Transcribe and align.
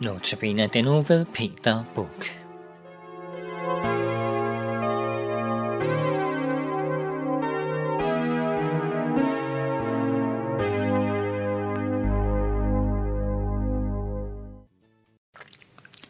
Notabene 0.00 0.66
den 0.66 0.84
nu 0.84 1.02
ved 1.02 1.24
Peter 1.24 1.84
Buk. 1.94 2.24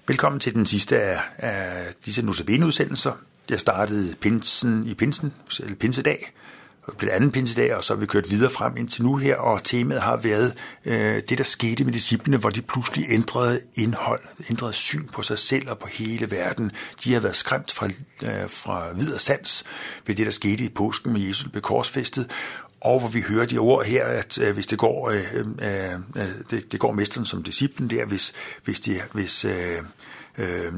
Velkommen 0.09 0.41
til 0.41 0.55
den 0.55 0.67
sidste 0.67 1.01
af, 1.01 1.19
af 1.37 1.95
disse 2.05 2.27
Notabene-udsendelser. 2.27 3.13
Jeg 3.51 3.61
startede 3.61 4.17
pinsen 4.17 4.87
i 4.87 4.95
pinsen, 4.95 5.35
eller 5.61 5.77
pinsedag, 5.77 6.33
og 6.89 7.01
det 7.01 7.09
anden 7.09 7.33
pinsedag, 7.33 7.75
og 7.75 7.85
så 7.85 7.95
har 7.95 8.01
vi 8.01 8.07
kørt 8.07 8.31
videre 8.31 8.51
frem 8.51 8.77
indtil 8.77 9.03
nu 9.03 9.17
her, 9.17 9.37
og 9.37 9.65
temaet 9.65 10.03
har 10.03 10.17
været 10.17 10.55
øh, 10.85 11.23
det, 11.29 11.39
der 11.39 11.45
skete 11.45 11.85
med 11.85 11.93
disciplene, 11.93 12.37
hvor 12.37 12.51
de 12.51 12.63
pludselig 12.63 13.07
ændrede 13.09 13.61
indhold, 13.75 14.21
ændrede 14.51 14.73
syn 14.73 15.09
på 15.09 15.23
sig 15.23 15.39
selv 15.39 15.71
og 15.71 15.79
på 15.79 15.89
hele 15.89 16.31
verden. 16.31 16.73
De 17.05 17.13
har 17.13 17.21
været 17.21 17.37
skræmt 17.37 17.73
fra, 17.73 17.87
øh, 18.23 18.51
fra 18.51 18.93
videre 18.93 19.19
sans 19.19 19.65
ved 20.07 20.15
det, 20.15 20.27
der 20.27 20.33
skete 20.33 20.65
i 20.65 20.69
påsken 20.69 21.13
med 21.13 21.21
Jesus 21.21 21.51
blev 21.51 21.63
korsfæstet, 21.63 22.31
og 22.81 23.01
hvor 23.01 23.09
vi 23.09 23.25
hører 23.29 23.47
de 23.47 23.59
ord 23.59 23.85
her, 23.85 24.05
at 24.05 24.39
øh, 24.39 24.55
hvis 24.55 24.67
det 24.67 24.79
går, 24.79 25.11
øh, 25.11 25.47
øh, 25.61 25.93
øh 26.17 26.29
det, 26.51 26.73
det 26.73 26.81
går 26.81 26.93
mesteren 26.93 27.25
som 27.25 27.43
disciplen 27.43 27.91
der, 27.91 28.05
hvis, 28.05 28.33
hvis, 28.65 28.81
de, 28.81 28.95
hvis 29.13 29.45
øh, 29.45 29.79
øh, 30.39 30.73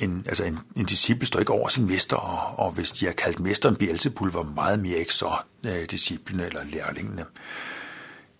en, 0.00 0.24
altså 0.26 0.44
en, 0.44 0.58
en 0.76 0.84
disciple 0.84 1.26
står 1.26 1.40
ikke 1.40 1.52
over 1.52 1.68
sin 1.68 1.86
mester, 1.86 2.16
og, 2.16 2.64
og 2.66 2.72
hvis 2.72 2.92
de 2.92 3.06
har 3.06 3.12
kaldt 3.12 3.40
mesteren 3.40 3.76
Beelzebul, 3.76 4.30
var 4.30 4.42
meget 4.42 4.78
mere 4.78 4.98
ikke 4.98 5.14
så 5.14 5.32
øh, 5.66 5.90
disciplene 5.90 6.46
eller 6.46 6.64
lærlingene. 6.64 7.24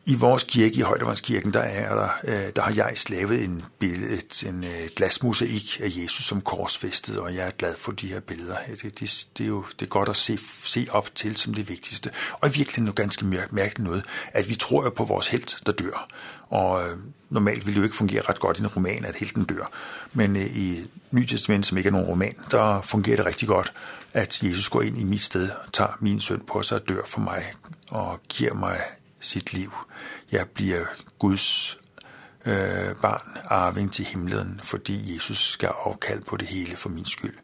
I 0.06 0.14
vores 0.14 0.44
kirke, 0.44 0.76
i 0.76 0.80
Højdevandskirken, 0.80 1.52
der, 1.52 1.60
er 1.60 1.94
der, 1.94 2.08
øh, 2.24 2.52
der 2.56 2.62
har 2.62 2.72
jeg 2.76 2.92
slavet 2.94 3.44
en, 3.44 3.64
billede, 3.78 4.20
en 4.46 4.64
øh, 4.64 4.88
glasmosaik 4.96 5.80
af 5.80 5.88
Jesus 5.96 6.24
som 6.24 6.40
korsfæstet, 6.40 7.18
og 7.18 7.34
jeg 7.34 7.46
er 7.46 7.50
glad 7.50 7.74
for 7.78 7.92
de 7.92 8.06
her 8.06 8.20
billeder. 8.20 8.56
Det, 8.82 9.00
det, 9.00 9.26
det 9.38 9.44
er 9.44 9.48
jo 9.48 9.64
det 9.80 9.86
er 9.86 9.90
godt 9.90 10.08
at 10.08 10.16
se, 10.16 10.38
se 10.64 10.86
op 10.90 11.14
til 11.14 11.36
som 11.36 11.54
det 11.54 11.68
vigtigste. 11.68 12.10
Og 12.32 12.48
i 12.48 12.52
virkeligheden 12.52 12.84
noget 12.84 12.96
ganske 12.96 13.26
mærkeligt 13.26 13.78
noget, 13.78 14.04
at 14.32 14.48
vi 14.48 14.54
tror 14.54 14.84
jo 14.84 14.90
på 14.90 15.04
vores 15.04 15.28
helt, 15.28 15.56
der 15.66 15.72
dør. 15.72 16.08
Og 16.48 16.88
øh, 16.88 16.98
normalt 17.30 17.66
vil 17.66 17.74
det 17.74 17.78
jo 17.78 17.84
ikke 17.84 17.96
fungere 17.96 18.22
ret 18.28 18.40
godt 18.40 18.58
i 18.58 18.60
en 18.60 18.66
roman, 18.66 19.04
at 19.04 19.16
helten 19.16 19.44
dør. 19.44 19.70
Men 20.12 20.36
øh, 20.36 20.56
i 20.56 20.90
Nye 21.10 21.26
Testament, 21.26 21.66
som 21.66 21.78
ikke 21.78 21.88
er 21.88 21.92
nogen 21.92 22.06
roman, 22.06 22.34
der 22.50 22.80
fungerer 22.82 23.16
det 23.16 23.26
rigtig 23.26 23.48
godt, 23.48 23.72
at 24.12 24.42
Jesus 24.42 24.68
går 24.68 24.82
ind 24.82 24.98
i 24.98 25.04
mit 25.04 25.22
sted, 25.22 25.48
tager 25.72 25.96
min 26.00 26.20
søn 26.20 26.42
på 26.46 26.62
sig 26.62 26.80
og 26.80 26.88
dør 26.88 27.02
for 27.06 27.20
mig, 27.20 27.44
og 27.88 28.20
giver 28.28 28.54
mig 28.54 28.80
sit 29.24 29.52
liv. 29.52 29.72
Jeg 30.32 30.48
bliver 30.48 30.84
Guds 31.18 31.76
øh, 32.46 32.94
barn, 33.02 33.38
arving 33.44 33.92
til 33.92 34.04
himlen, 34.04 34.60
fordi 34.64 35.14
Jesus 35.14 35.50
skal 35.52 35.70
afkalde 35.84 36.24
på 36.24 36.36
det 36.36 36.48
hele 36.48 36.76
for 36.76 36.88
min 36.88 37.04
skyld. 37.04 37.34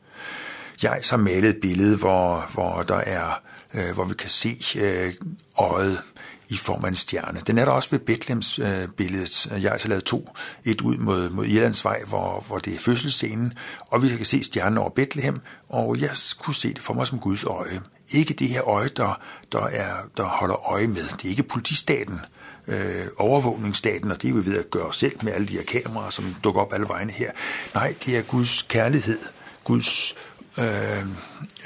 Jeg 0.82 1.02
har 1.10 1.16
malet 1.16 1.50
et 1.50 1.60
billede, 1.60 1.96
hvor, 1.96 2.50
hvor 2.54 2.82
der 2.82 2.96
er, 2.96 3.42
øh, 3.74 3.94
hvor 3.94 4.04
vi 4.04 4.14
kan 4.14 4.28
se 4.28 4.60
øh, 4.78 5.12
øjet 5.58 6.02
i 6.50 6.56
form 6.56 6.84
af 6.84 6.88
en 6.88 6.96
stjerne. 6.96 7.40
Den 7.46 7.58
er 7.58 7.64
der 7.64 7.72
også 7.72 7.90
ved 7.90 7.98
Bethlehems 7.98 8.58
øh, 8.58 8.88
billedet. 8.96 9.46
Jeg 9.50 9.62
har 9.62 9.70
altså 9.70 9.88
lavet 9.88 10.04
to. 10.04 10.28
Et 10.64 10.80
ud 10.80 10.96
mod, 10.96 11.30
mod 11.30 11.46
Irlandsvej, 11.46 12.02
hvor, 12.06 12.44
hvor 12.46 12.58
det 12.58 12.74
er 12.74 12.78
fødselsscenen, 12.78 13.52
og 13.80 14.02
vi 14.02 14.08
kan 14.08 14.26
se 14.26 14.42
stjernen 14.42 14.78
over 14.78 14.90
Bethlehem, 14.90 15.40
og 15.68 16.00
jeg 16.00 16.10
kunne 16.38 16.54
se 16.54 16.68
det 16.68 16.82
for 16.82 16.94
mig 16.94 17.06
som 17.06 17.18
Guds 17.18 17.44
øje. 17.44 17.80
Ikke 18.10 18.34
det 18.34 18.48
her 18.48 18.68
øje, 18.68 18.88
der, 18.88 19.20
der, 19.52 19.66
er, 19.66 19.94
der 20.16 20.24
holder 20.24 20.70
øje 20.70 20.86
med. 20.86 21.02
Det 21.16 21.24
er 21.24 21.28
ikke 21.28 21.42
politistaten, 21.42 22.20
øh, 22.66 23.06
overvågningsstaten, 23.16 24.10
og 24.10 24.22
det 24.22 24.30
er 24.30 24.34
vi 24.34 24.46
ved 24.46 24.58
at 24.58 24.70
gøre 24.70 24.94
selv 24.94 25.16
med 25.22 25.32
alle 25.32 25.48
de 25.48 25.52
her 25.52 25.64
kameraer, 25.82 26.10
som 26.10 26.36
dukker 26.44 26.60
op 26.60 26.72
alle 26.72 26.88
vegne 26.88 27.12
her. 27.12 27.30
Nej, 27.74 27.94
det 28.06 28.18
er 28.18 28.22
Guds 28.22 28.62
kærlighed, 28.62 29.18
Guds 29.64 30.14
øh, 30.58 30.98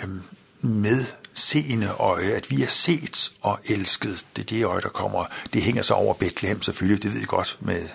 øh, 0.02 0.10
med 0.60 1.04
seende 1.34 1.88
øje, 1.88 2.30
at 2.30 2.50
vi 2.50 2.62
er 2.62 2.68
set 2.68 3.32
og 3.40 3.58
elsket. 3.64 4.26
Det 4.36 4.42
er 4.42 4.46
det 4.46 4.64
øje, 4.64 4.80
der 4.80 4.88
kommer. 4.88 5.24
Det 5.52 5.62
hænger 5.62 5.82
så 5.82 5.94
over 5.94 6.14
Bethlehem 6.14 6.62
selvfølgelig, 6.62 7.02
det 7.02 7.12
ved 7.12 7.18
jeg 7.18 7.28
godt, 7.28 7.58
med, 7.60 7.88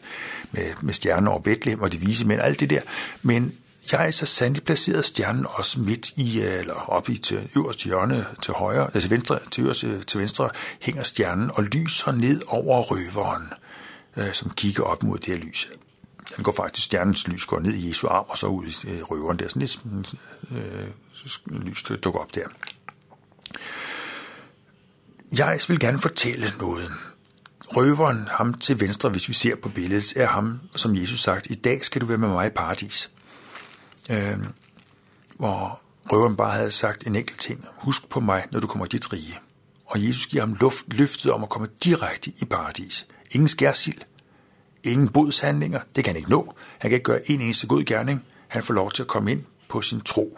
med, 0.51 0.65
med 0.81 0.93
stjernen 0.93 1.27
over 1.27 1.39
Bethlehem 1.39 1.81
og 1.81 1.91
de 1.91 1.99
vise 1.99 2.27
mænd, 2.27 2.41
alt 2.41 2.59
det 2.59 2.69
der. 2.69 2.81
Men 3.21 3.57
jeg 3.91 4.07
er 4.07 4.11
så 4.11 4.25
sandelig 4.25 4.63
placeret 4.63 5.05
stjernen 5.05 5.45
også 5.49 5.79
midt 5.79 6.09
i, 6.17 6.41
øh, 6.41 6.59
eller 6.59 6.73
op 6.73 7.09
i 7.09 7.17
til 7.17 7.49
øverste 7.55 7.85
hjørne 7.85 8.25
til 8.41 8.53
højre, 8.53 8.89
altså 8.93 9.09
venstre, 9.09 9.39
til, 9.51 9.63
øverste, 9.63 10.03
til 10.03 10.19
venstre, 10.19 10.49
hænger 10.81 11.03
stjernen 11.03 11.51
og 11.53 11.63
lyser 11.63 12.11
ned 12.11 12.41
over 12.47 12.81
røveren, 12.81 13.53
øh, 14.17 14.33
som 14.33 14.51
kigger 14.51 14.83
op 14.83 15.03
mod 15.03 15.17
det 15.17 15.27
her 15.27 15.45
lys. 15.45 15.69
Den 16.35 16.43
går 16.43 16.51
faktisk, 16.51 16.85
stjernens 16.85 17.27
lys 17.27 17.45
går 17.45 17.59
ned 17.59 17.73
i 17.73 17.89
Jesu 17.89 18.07
arm, 18.07 18.25
og 18.29 18.37
så 18.37 18.47
ud 18.47 18.65
i 18.65 18.89
øh, 18.89 19.03
røveren 19.03 19.39
der. 19.39 19.47
Sådan 19.47 19.59
lidt 19.59 20.13
øh, 20.51 20.83
øh 21.51 21.61
lys 21.61 21.83
dukker 21.83 22.19
op 22.19 22.35
der. 22.35 22.47
Jeg 25.37 25.59
vil 25.67 25.79
gerne 25.79 25.99
fortælle 25.99 26.45
noget. 26.59 26.91
Røveren, 27.65 28.27
ham 28.31 28.53
til 28.53 28.79
venstre, 28.79 29.09
hvis 29.09 29.29
vi 29.29 29.33
ser 29.33 29.55
på 29.55 29.69
billedet, 29.69 30.13
er 30.15 30.27
ham, 30.27 30.59
som 30.75 30.95
Jesus 30.95 31.21
sagt, 31.21 31.47
i 31.49 31.55
dag 31.55 31.85
skal 31.85 32.01
du 32.01 32.05
være 32.05 32.17
med 32.17 32.27
mig 32.27 32.47
i 32.47 32.49
paradis. 32.49 33.11
Øh, 34.09 34.37
hvor 35.37 35.81
røveren 36.11 36.35
bare 36.35 36.51
havde 36.51 36.71
sagt 36.71 37.07
en 37.07 37.15
enkelt 37.15 37.39
ting. 37.39 37.65
Husk 37.75 38.09
på 38.09 38.19
mig, 38.19 38.45
når 38.51 38.59
du 38.59 38.67
kommer 38.67 38.85
dit 38.85 39.13
rige. 39.13 39.39
Og 39.85 40.07
Jesus 40.07 40.27
giver 40.27 40.43
ham 40.43 40.55
luft, 40.59 40.85
løftet 40.87 41.31
om 41.31 41.43
at 41.43 41.49
komme 41.49 41.67
direkte 41.83 42.31
i 42.41 42.45
paradis. 42.45 43.07
Ingen 43.31 43.47
skærsild, 43.47 44.01
ingen 44.83 45.09
bodshandlinger, 45.09 45.79
det 45.95 46.03
kan 46.03 46.13
han 46.13 46.17
ikke 46.17 46.29
nå. 46.29 46.53
Han 46.79 46.89
kan 46.89 46.95
ikke 46.95 47.03
gøre 47.03 47.31
en 47.31 47.41
eneste 47.41 47.67
god 47.67 47.83
gerning. 47.83 48.25
Han 48.47 48.63
får 48.63 48.73
lov 48.73 48.91
til 48.91 49.01
at 49.01 49.07
komme 49.07 49.31
ind 49.31 49.43
på 49.67 49.81
sin 49.81 50.01
tro. 50.01 50.37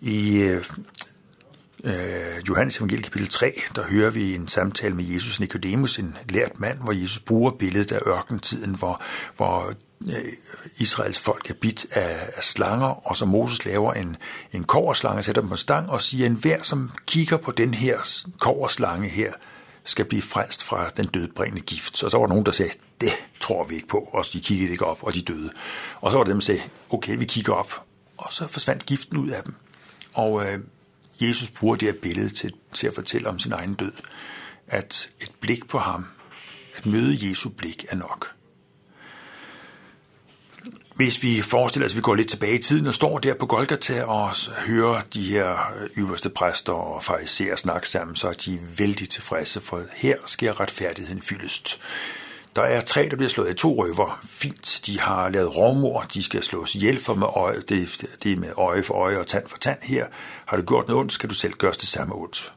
I 0.00 0.36
øh, 0.36 0.64
øh, 1.84 2.48
Johannes 2.48 2.76
evangeliet 2.76 3.04
kapitel 3.04 3.28
3, 3.28 3.52
der 3.76 3.82
hører 3.82 4.10
vi 4.10 4.34
en 4.34 4.48
samtale 4.48 4.94
med 4.94 5.04
Jesus 5.04 5.40
Nikodemus, 5.40 5.98
en 5.98 6.16
lært 6.28 6.60
mand, 6.60 6.78
hvor 6.78 6.92
Jesus 6.92 7.18
bruger 7.18 7.50
billedet 7.50 7.92
af 7.92 8.00
ørkentiden, 8.06 8.74
hvor, 8.74 9.02
hvor 9.36 9.72
øh, 10.06 10.32
Israels 10.78 11.18
folk 11.18 11.50
er 11.50 11.54
bit 11.54 11.86
af, 11.92 12.30
af 12.36 12.42
slanger, 12.42 13.08
og 13.10 13.16
så 13.16 13.26
Moses 13.26 13.64
laver 13.64 13.92
en, 13.92 14.16
en 14.52 14.64
koverslange, 14.64 15.22
sætter 15.22 15.42
dem 15.42 15.48
på 15.50 15.56
stang 15.56 15.90
og 15.90 16.02
siger, 16.02 16.26
en 16.26 16.34
hver, 16.34 16.62
som 16.62 16.90
kigger 17.06 17.36
på 17.36 17.52
den 17.52 17.74
her 17.74 17.98
koverslange 18.38 19.08
her, 19.08 19.32
skal 19.84 20.04
blive 20.04 20.22
frelst 20.22 20.64
fra 20.64 20.88
den 20.88 21.06
dødbringende 21.06 21.62
gift. 21.62 21.98
Så 21.98 22.08
der 22.08 22.18
var 22.18 22.26
nogen, 22.26 22.46
der 22.46 22.52
sagde, 22.52 22.72
det 23.00 23.10
tror 23.40 23.64
vi 23.64 23.74
ikke 23.74 23.88
på, 23.88 24.08
og 24.12 24.24
de 24.32 24.40
kiggede 24.40 24.70
ikke 24.70 24.86
op, 24.86 24.98
og 25.02 25.14
de 25.14 25.22
døde. 25.22 25.50
Og 26.00 26.10
så 26.10 26.16
var 26.16 26.24
der 26.24 26.32
dem, 26.32 26.40
der 26.40 26.44
sagde, 26.44 26.60
okay, 26.90 27.18
vi 27.18 27.24
kigger 27.24 27.52
op, 27.52 27.72
og 28.18 28.32
så 28.32 28.46
forsvandt 28.48 28.86
giften 28.86 29.18
ud 29.18 29.28
af 29.28 29.42
dem. 29.42 29.54
Og 30.14 30.46
øh, 30.46 30.58
Jesus 31.20 31.50
bruger 31.50 31.76
det 31.76 31.88
her 31.88 32.00
billede 32.02 32.30
til, 32.30 32.52
til 32.72 32.86
at 32.86 32.94
fortælle 32.94 33.28
om 33.28 33.38
sin 33.38 33.52
egen 33.52 33.74
død. 33.74 33.92
At 34.66 35.10
et 35.20 35.32
blik 35.40 35.68
på 35.68 35.78
ham, 35.78 36.06
at 36.76 36.86
møde 36.86 37.28
Jesu 37.28 37.48
blik 37.48 37.86
er 37.88 37.96
nok. 37.96 38.32
Hvis 40.94 41.22
vi 41.22 41.40
forestiller 41.42 41.86
os, 41.86 41.92
at 41.92 41.96
vi 41.96 42.02
går 42.02 42.14
lidt 42.14 42.28
tilbage 42.28 42.54
i 42.54 42.62
tiden 42.62 42.86
og 42.86 42.94
står 42.94 43.18
der 43.18 43.34
på 43.34 43.46
Golgata 43.46 44.04
og 44.04 44.30
hører 44.66 45.00
de 45.14 45.22
her 45.22 45.50
øh, 45.50 45.88
øverste 45.96 46.30
præster 46.30 46.72
og 46.72 47.04
fariserer 47.04 47.56
snakke 47.56 47.88
sammen, 47.88 48.16
så 48.16 48.28
er 48.28 48.32
de 48.32 48.60
vældig 48.78 49.08
tilfredse, 49.08 49.60
for 49.60 49.82
her 49.92 50.16
sker 50.26 50.60
retfærdigheden 50.60 51.22
fyldest. 51.22 51.80
Der 52.56 52.62
er 52.62 52.80
tre, 52.80 53.08
der 53.10 53.16
bliver 53.16 53.28
slået 53.28 53.50
i 53.50 53.54
to 53.54 53.84
røver. 53.84 54.20
Fint, 54.24 54.80
de 54.86 55.00
har 55.00 55.28
lavet 55.28 55.56
rovmor, 55.56 56.00
de 56.14 56.22
skal 56.22 56.42
slås 56.42 56.74
ihjel 56.74 57.00
for 57.00 57.14
med 57.14 57.26
øje, 57.26 57.60
det, 57.68 58.04
det 58.22 58.32
er 58.32 58.36
med 58.36 58.52
øje 58.56 58.82
for 58.82 58.94
øje 58.94 59.18
og 59.18 59.26
tand 59.26 59.48
for 59.48 59.58
tand 59.58 59.78
her. 59.82 60.06
Har 60.46 60.56
du 60.56 60.62
gjort 60.62 60.88
noget 60.88 61.00
ondt, 61.00 61.12
skal 61.12 61.28
du 61.28 61.34
selv 61.34 61.52
gøre 61.52 61.72
det 61.72 61.88
samme 61.88 62.14
ondt. 62.14 62.52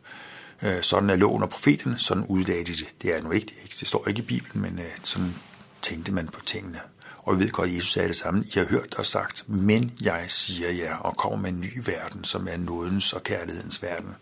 Øh, 0.61 0.81
sådan 0.81 1.09
er 1.09 1.15
loven 1.15 1.43
og 1.43 1.49
profeten, 1.49 1.99
sådan 1.99 2.25
udlagde 2.27 2.63
de 2.63 2.71
det. 2.71 2.87
Det 3.01 3.15
er 3.15 3.21
nu 3.21 3.31
ikke, 3.31 3.53
det 3.79 3.87
står 3.87 4.07
ikke 4.07 4.19
i 4.19 4.25
Bibelen, 4.25 4.61
men 4.61 4.79
øh, 4.79 4.91
sådan 5.03 5.35
tænkte 5.81 6.11
man 6.11 6.27
på 6.27 6.41
tingene. 6.45 6.79
Og 7.17 7.39
vi 7.39 7.43
ved 7.43 7.51
godt, 7.51 7.69
at 7.69 7.75
Jesus 7.75 7.91
sagde 7.91 8.07
det 8.07 8.15
samme. 8.15 8.43
I 8.55 8.59
har 8.59 8.65
hørt 8.65 8.95
og 8.97 9.05
sagt, 9.05 9.43
men 9.47 9.91
jeg 10.01 10.25
siger 10.27 10.69
jer, 10.71 10.95
og 10.95 11.17
kommer 11.17 11.37
med 11.37 11.49
en 11.49 11.59
ny 11.59 11.81
verden, 11.85 12.23
som 12.23 12.47
er 12.47 12.57
nådens 12.57 13.13
og 13.13 13.23
kærlighedens 13.23 13.83
verden. 13.83 14.15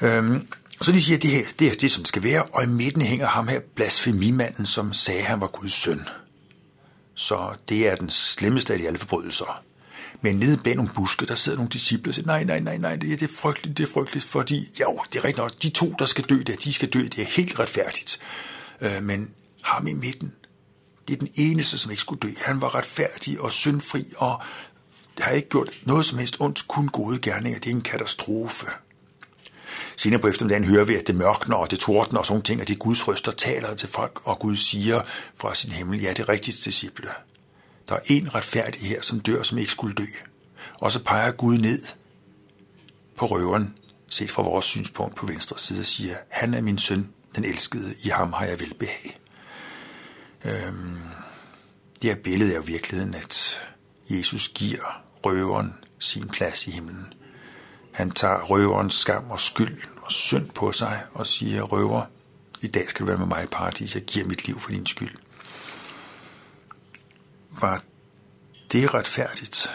Øhm, 0.00 0.48
så 0.82 0.92
de 0.92 1.02
siger, 1.02 1.16
at 1.16 1.22
det 1.22 1.30
her 1.30 1.44
det 1.58 1.68
er 1.68 1.74
det, 1.80 1.90
som 1.90 2.04
skal 2.04 2.22
være, 2.22 2.42
og 2.42 2.64
i 2.64 2.66
midten 2.66 3.02
hænger 3.02 3.26
ham 3.26 3.48
her 3.48 3.60
blasfemimanden, 3.74 4.66
som 4.66 4.94
sagde, 4.94 5.20
at 5.20 5.26
han 5.26 5.40
var 5.40 5.46
Guds 5.46 5.72
søn. 5.72 6.08
Så 7.14 7.56
det 7.68 7.88
er 7.88 7.94
den 7.94 8.10
slemmeste 8.10 8.72
af 8.72 8.78
de 8.78 8.86
alle 8.86 8.98
forbrydelser. 8.98 9.62
Men 10.20 10.36
nede 10.36 10.56
bag 10.56 10.74
nogle 10.74 10.90
buske, 10.94 11.26
der 11.26 11.34
sidder 11.34 11.58
nogle 11.58 11.70
disciple 11.70 12.10
og 12.10 12.14
siger, 12.14 12.26
nej, 12.26 12.44
nej, 12.44 12.60
nej, 12.60 12.76
nej, 12.76 12.96
det 12.96 13.12
er, 13.12 13.16
det 13.16 13.30
er 13.30 13.36
frygteligt, 13.36 13.78
det 13.78 13.88
er 13.88 13.92
frygteligt, 13.92 14.24
fordi, 14.24 14.68
jo, 14.80 15.00
det 15.12 15.18
er 15.18 15.24
rigtigt 15.24 15.38
nok, 15.38 15.62
de 15.62 15.70
to, 15.70 15.94
der 15.98 16.06
skal 16.06 16.24
dø, 16.24 16.42
det, 16.46 16.64
de 16.64 16.72
skal 16.72 16.88
dø, 16.88 17.02
det 17.02 17.18
er 17.18 17.24
helt 17.24 17.58
retfærdigt. 17.58 18.20
Øh, 18.80 19.02
men 19.02 19.30
ham 19.62 19.86
i 19.86 19.92
midten, 19.92 20.32
det 21.08 21.14
er 21.14 21.18
den 21.18 21.28
eneste, 21.34 21.78
som 21.78 21.90
ikke 21.90 22.00
skulle 22.00 22.20
dø. 22.20 22.32
Han 22.36 22.60
var 22.60 22.74
retfærdig 22.74 23.40
og 23.40 23.52
syndfri, 23.52 24.04
og 24.16 24.42
har 25.20 25.32
ikke 25.32 25.48
gjort 25.48 25.70
noget 25.82 26.04
som 26.04 26.18
helst 26.18 26.36
ondt, 26.40 26.68
kun 26.68 26.88
gode 26.88 27.18
gerninger. 27.18 27.58
Det 27.58 27.70
er 27.70 27.74
en 27.74 27.82
katastrofe 27.82 28.66
senere 29.98 30.20
på 30.20 30.28
eftermiddagen 30.28 30.64
hører 30.64 30.84
vi, 30.84 30.94
at 30.94 31.06
det 31.06 31.14
mørkner 31.14 31.56
og 31.56 31.70
det 31.70 31.78
tordner 31.78 32.18
og 32.20 32.26
sådan 32.26 32.42
ting, 32.42 32.60
og 32.60 32.68
det 32.68 32.78
Guds 32.78 33.08
røster 33.08 33.32
taler 33.32 33.74
til 33.74 33.88
folk, 33.88 34.20
og 34.24 34.38
Gud 34.38 34.56
siger 34.56 35.02
fra 35.34 35.54
sin 35.54 35.72
himmel, 35.72 36.00
ja, 36.00 36.10
det 36.10 36.18
er 36.18 36.28
rigtigt, 36.28 36.64
disciple. 36.64 37.08
Der 37.88 37.94
er 37.94 38.00
en 38.06 38.34
retfærdig 38.34 38.82
her, 38.82 39.02
som 39.02 39.20
dør, 39.20 39.42
som 39.42 39.58
ikke 39.58 39.70
skulle 39.70 39.94
dø. 39.94 40.06
Og 40.80 40.92
så 40.92 41.04
peger 41.04 41.30
Gud 41.30 41.58
ned 41.58 41.82
på 43.16 43.26
røveren, 43.26 43.74
set 44.08 44.30
fra 44.30 44.42
vores 44.42 44.64
synspunkt 44.64 45.16
på 45.16 45.26
venstre 45.26 45.58
side, 45.58 45.80
og 45.80 45.86
siger, 45.86 46.14
han 46.28 46.54
er 46.54 46.60
min 46.60 46.78
søn, 46.78 47.08
den 47.36 47.44
elskede, 47.44 47.94
i 48.04 48.08
ham 48.08 48.32
har 48.32 48.44
jeg 48.44 48.60
velbehag. 48.60 49.20
Øhm, 50.44 50.98
det 52.02 52.10
her 52.10 52.22
billede 52.22 52.52
er 52.52 52.56
jo 52.56 52.62
virkeligheden, 52.66 53.14
at 53.14 53.60
Jesus 54.10 54.48
giver 54.48 55.02
røveren 55.24 55.74
sin 55.98 56.28
plads 56.28 56.66
i 56.66 56.70
himlen. 56.70 57.06
Han 57.98 58.10
tager 58.10 58.42
røverens 58.42 58.94
skam 58.94 59.30
og 59.30 59.40
skyld 59.40 59.82
og 60.02 60.12
synd 60.12 60.50
på 60.50 60.72
sig 60.72 61.02
og 61.12 61.26
siger, 61.26 61.62
røver, 61.62 62.02
i 62.60 62.66
dag 62.66 62.90
skal 62.90 63.00
du 63.00 63.06
være 63.06 63.18
med 63.18 63.26
mig 63.26 63.44
i 63.44 63.46
paradis, 63.46 63.94
jeg 63.94 64.02
giver 64.02 64.26
mit 64.26 64.46
liv 64.46 64.60
for 64.60 64.70
din 64.70 64.86
skyld. 64.86 65.16
Var 67.50 67.82
det 68.72 68.94
retfærdigt? 68.94 69.70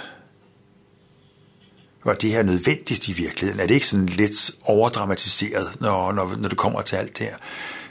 Var 2.04 2.14
det 2.14 2.32
her 2.32 2.44
nødvendigt 2.44 3.08
i 3.08 3.14
virkeligheden? 3.14 3.60
Er 3.60 3.68
det 3.68 3.74
ikke 3.74 3.88
sådan 3.88 4.06
lidt 4.06 4.52
overdramatiseret, 4.62 5.82
når, 5.82 6.12
når, 6.12 6.36
når 6.36 6.50
det 6.50 6.58
kommer 6.58 6.82
til 6.82 6.96
alt 6.96 7.18
det 7.18 7.28
her? 7.28 7.38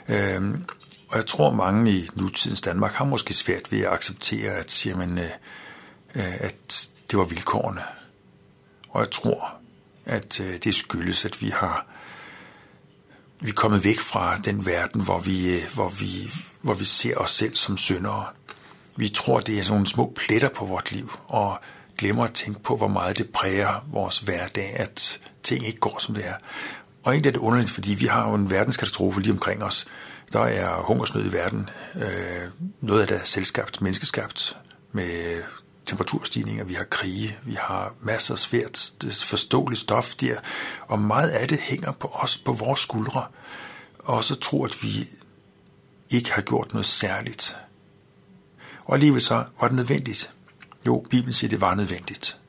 Øhm, 0.09 0.65
og 1.09 1.17
jeg 1.17 1.25
tror, 1.25 1.53
mange 1.53 1.91
i 1.91 2.09
nutidens 2.15 2.61
Danmark 2.61 2.93
har 2.93 3.05
måske 3.05 3.33
svært 3.33 3.71
ved 3.71 3.79
at 3.79 3.93
acceptere, 3.93 4.51
at, 4.51 4.85
jamen, 4.85 5.17
øh, 5.17 5.29
øh 6.15 6.33
at 6.41 6.89
det 7.11 7.19
var 7.19 7.25
vilkårene. 7.25 7.81
Og 8.89 8.99
jeg 8.99 9.11
tror, 9.11 9.62
at 10.05 10.39
øh, 10.39 10.57
det 10.63 10.75
skyldes, 10.75 11.25
at 11.25 11.41
vi 11.41 11.49
har 11.49 11.87
vi 13.43 13.49
er 13.49 13.53
kommet 13.53 13.83
væk 13.83 13.99
fra 13.99 14.37
den 14.37 14.65
verden, 14.65 15.01
hvor 15.01 15.19
vi, 15.19 15.55
øh, 15.55 15.73
hvor 15.73 15.89
vi, 15.89 16.31
hvor 16.61 16.73
vi 16.73 16.85
ser 16.85 17.15
os 17.15 17.31
selv 17.31 17.55
som 17.55 17.77
syndere. 17.77 18.25
Vi 18.95 19.09
tror, 19.09 19.39
det 19.39 19.59
er 19.59 19.63
sådan 19.63 19.73
nogle 19.73 19.87
små 19.87 20.13
pletter 20.15 20.49
på 20.49 20.65
vort 20.65 20.91
liv, 20.91 21.11
og 21.27 21.59
glemmer 21.97 22.23
at 22.23 22.33
tænke 22.33 22.59
på, 22.59 22.75
hvor 22.77 22.87
meget 22.87 23.17
det 23.17 23.29
præger 23.29 23.85
vores 23.91 24.19
hverdag, 24.19 24.73
at 24.75 25.19
ting 25.43 25.67
ikke 25.67 25.79
går, 25.79 25.99
som 25.99 26.15
det 26.15 26.27
er. 26.27 26.33
Og 27.03 27.11
egentlig 27.11 27.29
er 27.29 27.33
det 27.33 27.39
underligt, 27.39 27.71
fordi 27.71 27.93
vi 27.93 28.05
har 28.05 28.29
jo 28.29 28.35
en 28.35 28.51
verdenskatastrofe 28.51 29.21
lige 29.21 29.31
omkring 29.31 29.63
os. 29.63 29.85
Der 30.33 30.39
er 30.39 30.81
hungersnød 30.81 31.25
i 31.25 31.33
verden. 31.33 31.69
Øh, 31.95 32.49
noget 32.81 33.01
af 33.01 33.07
det 33.07 33.17
er 33.17 33.23
selvskabt, 33.23 33.81
menneskeskabt, 33.81 34.57
med 34.91 35.41
temperaturstigninger, 35.85 36.63
vi 36.63 36.73
har 36.73 36.83
krige, 36.83 37.37
vi 37.43 37.53
har 37.53 37.93
masser 38.01 38.33
af 38.33 38.39
svært 38.39 38.93
forståeligt 39.25 39.81
stof 39.81 40.15
der, 40.15 40.39
og 40.87 40.99
meget 40.99 41.29
af 41.29 41.47
det 41.47 41.59
hænger 41.59 41.91
på 41.91 42.07
os, 42.07 42.37
på 42.37 42.53
vores 42.53 42.79
skuldre, 42.79 43.25
og 43.99 44.23
så 44.23 44.35
tror, 44.35 44.65
at 44.65 44.83
vi 44.83 45.09
ikke 46.09 46.31
har 46.31 46.41
gjort 46.41 46.73
noget 46.73 46.85
særligt. 46.85 47.57
Og 48.85 48.93
alligevel 48.93 49.21
så 49.21 49.45
var 49.61 49.67
det 49.67 49.75
nødvendigt. 49.75 50.33
Jo, 50.87 51.05
Bibelen 51.09 51.33
siger, 51.33 51.47
at 51.47 51.51
det 51.51 51.61
var 51.61 51.75
nødvendigt. 51.75 52.39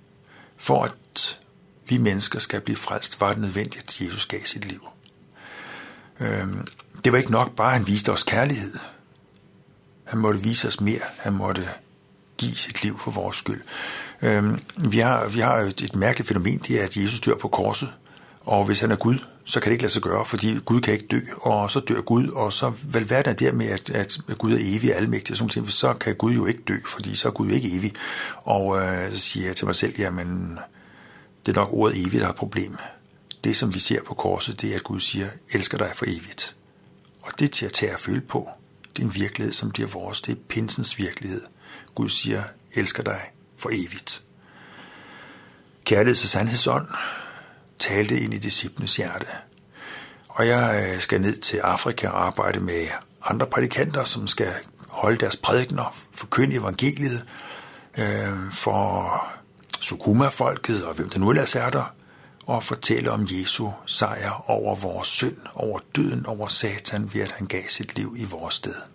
For 0.56 0.84
at 0.84 1.40
vi 1.88 1.98
mennesker 1.98 2.38
skal 2.38 2.60
blive 2.60 2.76
frelst, 2.76 3.20
var 3.20 3.28
det 3.28 3.38
nødvendigt, 3.38 3.88
at 3.88 4.00
Jesus 4.00 4.26
gav 4.26 4.44
sit 4.44 4.64
liv. 4.64 4.88
Øhm, 6.20 6.66
det 7.04 7.12
var 7.12 7.18
ikke 7.18 7.30
nok 7.30 7.54
bare, 7.54 7.68
at 7.68 7.78
han 7.78 7.86
viste 7.86 8.12
os 8.12 8.22
kærlighed. 8.22 8.74
Han 10.04 10.18
måtte 10.18 10.40
vise 10.40 10.68
os 10.68 10.80
mere. 10.80 11.02
Han 11.18 11.32
måtte 11.32 11.68
give 12.44 12.56
sit 12.56 12.82
liv 12.82 12.98
for 12.98 13.10
vores 13.10 13.36
skyld. 13.36 13.60
Øhm, 14.22 14.60
vi, 14.90 14.98
har, 14.98 15.28
vi 15.28 15.40
har 15.40 15.56
et, 15.56 15.80
et 15.80 15.96
mærkeligt 15.96 16.28
fænomen, 16.28 16.58
det 16.58 16.80
er, 16.80 16.84
at 16.84 16.96
Jesus 16.96 17.20
dør 17.20 17.36
på 17.36 17.48
korset, 17.48 17.88
og 18.40 18.64
hvis 18.64 18.80
han 18.80 18.90
er 18.90 18.96
Gud, 18.96 19.18
så 19.44 19.60
kan 19.60 19.70
det 19.70 19.72
ikke 19.72 19.82
lade 19.82 19.92
sig 19.92 20.02
gøre, 20.02 20.26
fordi 20.26 20.58
Gud 20.64 20.80
kan 20.80 20.94
ikke 20.94 21.06
dø, 21.06 21.20
og 21.40 21.70
så 21.70 21.80
dør 21.80 22.00
Gud, 22.00 22.28
og 22.28 22.52
så 22.52 22.72
vel 22.92 23.10
verden 23.10 23.30
er 23.30 23.36
der 23.36 23.52
med, 23.52 23.66
at, 23.66 23.90
at 23.90 24.18
Gud 24.38 24.52
er 24.52 24.58
evig 24.60 24.94
og 24.94 25.00
almægtig, 25.00 25.32
og 25.32 25.36
sådan 25.36 25.48
ting, 25.48 25.68
så 25.68 25.94
kan 25.94 26.14
Gud 26.14 26.32
jo 26.32 26.46
ikke 26.46 26.62
dø, 26.68 26.76
fordi 26.86 27.14
så 27.14 27.28
er 27.28 27.32
Gud 27.32 27.48
jo 27.48 27.54
ikke 27.54 27.72
evig. 27.72 27.92
Og 28.36 28.80
øh, 28.80 29.12
så 29.12 29.18
siger 29.18 29.46
jeg 29.46 29.56
til 29.56 29.66
mig 29.66 29.74
selv, 29.74 29.94
jamen, 29.98 30.58
det 31.46 31.56
er 31.56 31.60
nok 31.60 31.68
ordet 31.72 32.00
evigt, 32.00 32.20
der 32.20 32.26
har 32.26 32.32
problem. 32.32 32.76
Det, 33.44 33.56
som 33.56 33.74
vi 33.74 33.80
ser 33.80 34.02
på 34.02 34.14
korset, 34.14 34.60
det 34.60 34.70
er, 34.70 34.74
at 34.74 34.84
Gud 34.84 35.00
siger, 35.00 35.28
elsker 35.52 35.78
dig 35.78 35.90
for 35.94 36.04
evigt. 36.08 36.56
Og 37.22 37.32
det 37.38 37.44
er 37.44 37.52
til 37.52 37.66
at 37.66 37.72
tage 37.72 37.94
og 37.94 38.00
føle 38.00 38.20
på. 38.20 38.48
Det 38.96 39.02
er 39.02 39.06
en 39.06 39.14
virkelighed, 39.14 39.52
som 39.52 39.70
bliver 39.70 39.88
vores. 39.88 40.20
Det 40.20 40.32
er 40.32 40.40
pinsens 40.48 40.98
virkelighed. 40.98 41.40
Gud 41.94 42.08
siger, 42.08 42.42
elsker 42.74 43.02
dig 43.02 43.20
for 43.58 43.70
evigt. 43.72 44.22
Kærligheds- 45.90 46.24
og 46.24 46.28
sandhedsånd 46.28 46.88
talte 47.78 48.20
ind 48.20 48.34
i 48.34 48.38
disciplenes 48.38 48.96
hjerte. 48.96 49.26
Og 50.28 50.48
jeg 50.48 50.92
øh, 50.94 51.00
skal 51.00 51.20
ned 51.20 51.36
til 51.36 51.56
Afrika 51.56 52.08
og 52.08 52.26
arbejde 52.26 52.60
med 52.60 52.86
andre 53.22 53.46
prædikanter, 53.46 54.04
som 54.04 54.26
skal 54.26 54.52
holde 54.88 55.18
deres 55.18 55.36
prædikner, 55.36 55.96
forkynde 56.12 56.56
evangeliet 56.56 57.26
øh, 57.98 58.52
for 58.52 59.24
Sukuma-folket 59.80 60.84
og 60.84 60.94
hvem 60.94 61.10
der 61.10 61.18
nu 61.18 61.30
ellers 61.30 61.54
er 61.54 61.70
der, 61.70 61.94
og 62.46 62.62
fortælle 62.62 63.10
om 63.10 63.26
Jesu 63.30 63.70
sejr 63.86 64.50
over 64.50 64.74
vores 64.74 65.08
synd, 65.08 65.36
over 65.54 65.78
døden, 65.96 66.26
over 66.26 66.48
Satan, 66.48 67.14
ved 67.14 67.20
at 67.20 67.30
han 67.30 67.46
gav 67.46 67.62
sit 67.68 67.96
liv 67.96 68.14
i 68.18 68.24
vores 68.24 68.54
sted. 68.54 68.93